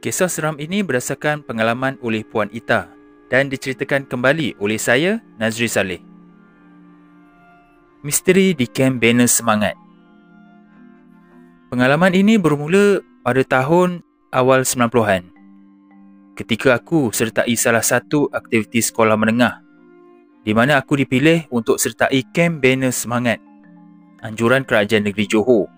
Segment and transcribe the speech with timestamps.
[0.00, 2.88] Kisah seram ini berdasarkan pengalaman oleh Puan Ita
[3.28, 6.00] dan diceritakan kembali oleh saya, Nazri Saleh.
[8.00, 9.76] Misteri di Camp Banner Semangat
[11.68, 14.00] Pengalaman ini bermula pada tahun
[14.32, 15.28] awal 90-an
[16.32, 19.60] ketika aku sertai salah satu aktiviti sekolah menengah
[20.48, 23.36] di mana aku dipilih untuk sertai Camp Banner Semangat
[24.24, 25.68] anjuran kerajaan negeri Johor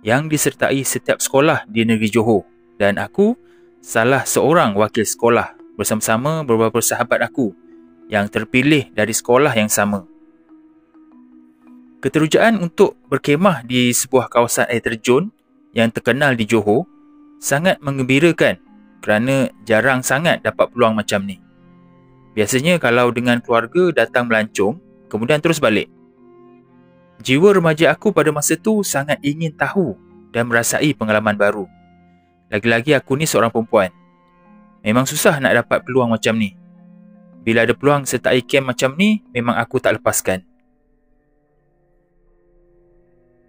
[0.00, 2.48] yang disertai setiap sekolah di negeri Johor
[2.80, 3.36] dan aku
[3.88, 7.56] salah seorang wakil sekolah bersama-sama beberapa sahabat aku
[8.12, 10.04] yang terpilih dari sekolah yang sama.
[12.04, 15.32] Keterujaan untuk berkemah di sebuah kawasan air terjun
[15.72, 16.84] yang terkenal di Johor
[17.40, 18.60] sangat mengembirakan
[19.00, 21.40] kerana jarang sangat dapat peluang macam ni.
[22.36, 24.76] Biasanya kalau dengan keluarga datang melancong,
[25.08, 25.88] kemudian terus balik.
[27.24, 29.96] Jiwa remaja aku pada masa tu sangat ingin tahu
[30.28, 31.77] dan merasai pengalaman baru.
[32.48, 33.92] Lagi-lagi aku ni seorang perempuan.
[34.80, 36.56] Memang susah nak dapat peluang macam ni.
[37.44, 40.44] Bila ada peluang sertai camp macam ni, memang aku tak lepaskan.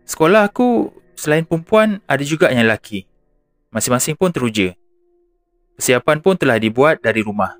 [0.03, 3.05] Sekolah aku selain perempuan ada juga yang lelaki.
[3.69, 4.73] Masing-masing pun teruja.
[5.77, 7.55] Persiapan pun telah dibuat dari rumah.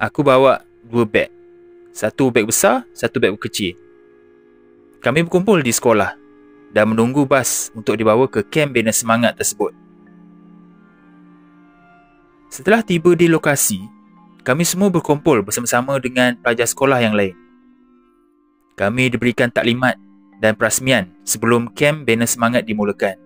[0.00, 1.30] Aku bawa dua beg.
[1.92, 3.76] Satu beg besar, satu beg kecil.
[5.04, 6.16] Kami berkumpul di sekolah
[6.72, 9.81] dan menunggu bas untuk dibawa ke kamp bina semangat tersebut.
[12.52, 13.80] Setelah tiba di lokasi,
[14.44, 17.32] kami semua berkumpul bersama-sama dengan pelajar sekolah yang lain.
[18.76, 19.96] Kami diberikan taklimat
[20.36, 23.16] dan perasmian sebelum kem bina semangat dimulakan.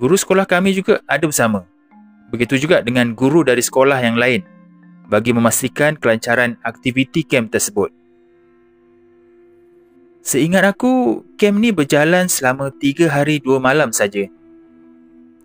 [0.00, 1.68] Guru sekolah kami juga ada bersama.
[2.32, 4.40] Begitu juga dengan guru dari sekolah yang lain
[5.12, 7.92] bagi memastikan kelancaran aktiviti kem tersebut.
[10.24, 14.32] Seingat aku, kem ni berjalan selama 3 hari 2 malam saja.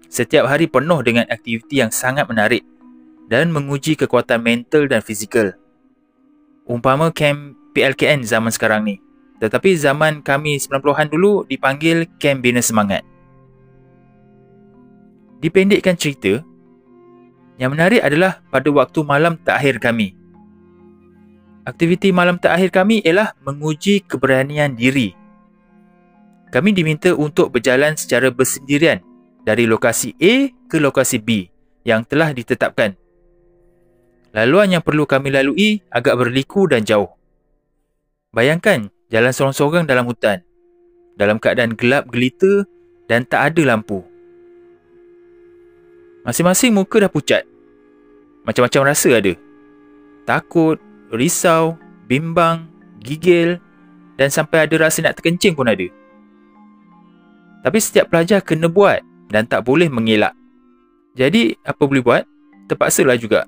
[0.08, 2.64] Setiap hari penuh dengan aktiviti yang sangat menarik
[3.28, 5.52] dan menguji kekuatan mental dan fizikal.
[6.64, 8.96] Umpama camp PLKN zaman sekarang ni.
[9.38, 13.06] Tetapi zaman kami 90-an dulu dipanggil Camp Bina Semangat.
[15.38, 16.42] Dipendekkan cerita,
[17.62, 20.18] yang menarik adalah pada waktu malam terakhir kami.
[21.70, 25.14] Aktiviti malam terakhir kami ialah menguji keberanian diri.
[26.50, 29.04] Kami diminta untuk berjalan secara bersendirian
[29.48, 31.48] dari lokasi A ke lokasi B
[31.88, 33.00] yang telah ditetapkan.
[34.36, 37.08] Laluan yang perlu kami lalui agak berliku dan jauh.
[38.36, 40.44] Bayangkan jalan sorang-sorang dalam hutan
[41.18, 42.64] dalam keadaan gelap gelita
[43.10, 44.06] dan tak ada lampu.
[46.24, 47.44] Masing-masing muka dah pucat.
[48.46, 49.34] Macam-macam rasa ada.
[50.24, 50.78] Takut,
[51.10, 51.76] risau,
[52.06, 52.70] bimbang,
[53.02, 53.60] gigil
[54.16, 55.90] dan sampai ada rasa nak terkencing pun ada.
[57.66, 59.02] Tapi setiap pelajar kena buat
[59.32, 60.36] dan tak boleh mengelak.
[61.18, 62.24] Jadi, apa boleh buat?
[62.68, 63.48] Terpaksalah juga.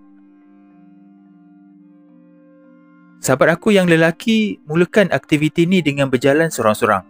[3.19, 7.03] Sahabat aku yang lelaki mulakan aktiviti ni dengan berjalan seorang-seorang.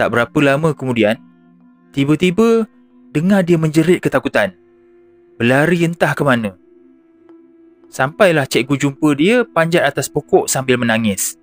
[0.00, 1.20] Tak berapa lama kemudian,
[1.92, 2.64] tiba-tiba
[3.12, 4.56] dengar dia menjerit ketakutan.
[5.36, 6.56] Berlari entah ke mana.
[7.92, 11.36] Sampailah cikgu jumpa dia panjat atas pokok sambil menangis.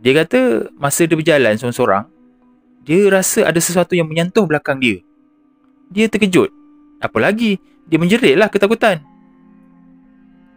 [0.00, 2.08] Dia kata masa dia berjalan seorang-seorang,
[2.86, 5.02] dia rasa ada sesuatu yang menyentuh belakang dia
[5.90, 6.50] dia terkejut.
[6.98, 9.02] Apa lagi, dia menjeritlah ketakutan.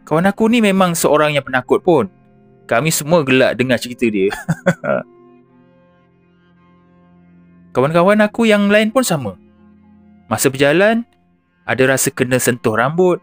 [0.07, 2.09] Kawan aku ni memang seorang yang penakut pun.
[2.65, 4.29] Kami semua gelak dengar cerita dia.
[7.73, 9.37] Kawan-kawan aku yang lain pun sama.
[10.25, 11.05] Masa berjalan,
[11.65, 13.21] ada rasa kena sentuh rambut,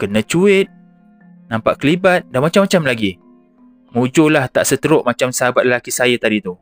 [0.00, 0.68] kena cuit,
[1.52, 3.20] nampak kelibat dan macam-macam lagi.
[3.92, 6.56] Mujurlah tak seteruk macam sahabat lelaki saya tadi tu.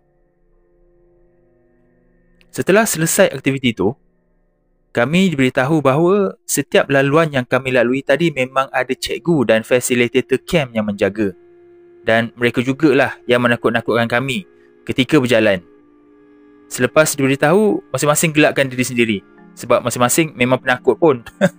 [2.54, 3.98] Setelah selesai aktiviti tu,
[4.94, 10.70] kami diberitahu bahawa setiap laluan yang kami lalui tadi memang ada cikgu dan facilitator camp
[10.70, 11.34] yang menjaga.
[12.06, 14.46] Dan mereka jugalah yang menakut-nakutkan kami
[14.86, 15.66] ketika berjalan.
[16.70, 19.18] Selepas diberitahu, masing-masing gelakkan diri sendiri.
[19.58, 21.26] Sebab masing-masing memang penakut pun.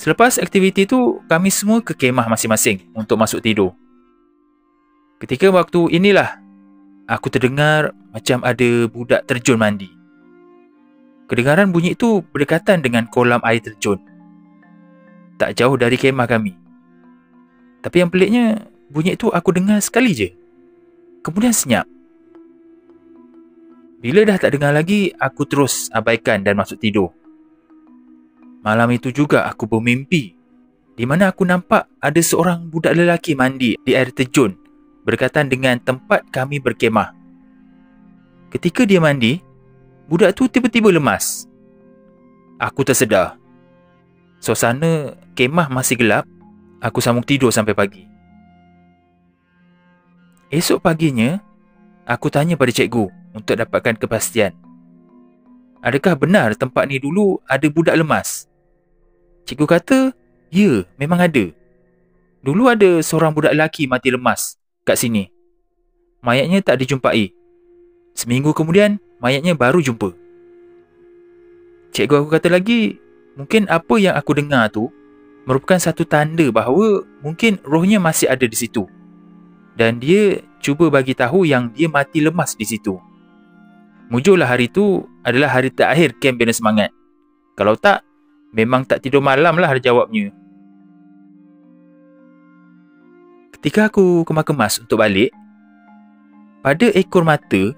[0.00, 3.76] Selepas aktiviti itu, kami semua ke kemah masing-masing untuk masuk tidur.
[5.20, 6.43] Ketika waktu inilah,
[7.04, 9.90] aku terdengar macam ada budak terjun mandi.
[11.24, 13.96] Kedengaran bunyi itu berdekatan dengan kolam air terjun.
[15.40, 16.52] Tak jauh dari kemah kami.
[17.80, 20.28] Tapi yang peliknya, bunyi itu aku dengar sekali je.
[21.24, 21.88] Kemudian senyap.
[24.04, 27.08] Bila dah tak dengar lagi, aku terus abaikan dan masuk tidur.
[28.60, 30.36] Malam itu juga aku bermimpi
[30.94, 34.54] di mana aku nampak ada seorang budak lelaki mandi di air terjun
[35.04, 37.12] berdekatan dengan tempat kami berkemah.
[38.48, 39.38] Ketika dia mandi,
[40.08, 41.44] budak tu tiba-tiba lemas.
[42.56, 43.36] Aku tersedar.
[44.40, 46.24] Suasana kemah masih gelap.
[46.80, 48.04] Aku sambung tidur sampai pagi.
[50.52, 51.40] Esok paginya,
[52.04, 54.52] aku tanya pada cikgu untuk dapatkan kepastian.
[55.80, 58.48] Adakah benar tempat ni dulu ada budak lemas?
[59.48, 59.98] Cikgu kata,
[60.52, 61.48] ya, memang ada.
[62.44, 65.32] Dulu ada seorang budak lelaki mati lemas kat sini.
[66.20, 67.32] Mayatnya tak dijumpai.
[68.14, 70.12] Seminggu kemudian, mayatnya baru jumpa.
[71.92, 73.00] Cikgu aku kata lagi,
[73.34, 74.92] mungkin apa yang aku dengar tu
[75.44, 78.88] merupakan satu tanda bahawa mungkin rohnya masih ada di situ.
[79.74, 82.96] Dan dia cuba bagi tahu yang dia mati lemas di situ.
[84.08, 86.94] Mujurlah hari tu adalah hari terakhir kem bina semangat.
[87.58, 88.06] Kalau tak,
[88.54, 90.30] memang tak tidur malam lah jawabnya.
[93.64, 95.32] Ketika aku kemas-kemas untuk balik,
[96.60, 97.72] pada ekor mata,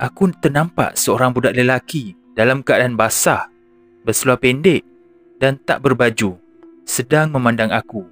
[0.00, 3.44] aku ternampak seorang budak lelaki dalam keadaan basah,
[4.08, 4.80] berseluar pendek
[5.36, 6.40] dan tak berbaju
[6.88, 8.08] sedang memandang aku.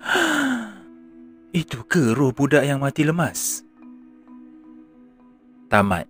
[1.60, 3.60] Itu ke roh budak yang mati lemas?
[5.68, 6.08] Tamat.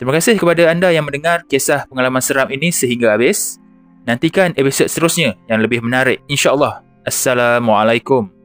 [0.00, 3.60] Terima kasih kepada anda yang mendengar kisah pengalaman seram ini sehingga habis.
[4.08, 6.88] Nantikan episod seterusnya yang lebih menarik insya-Allah.
[7.06, 8.39] السلام عليكم.